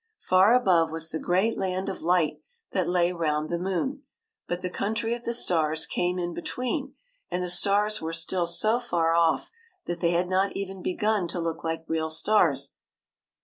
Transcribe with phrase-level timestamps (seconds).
[0.17, 4.01] Far above was the great land of light that lay round the moon;
[4.47, 6.95] but the country of the stars came in between,
[7.29, 9.51] and the stars were still so far off
[9.85, 12.73] that they had not even begun to look like real stars.